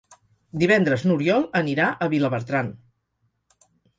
[0.61, 2.75] Divendres n'Oriol anirà a Vilabertran.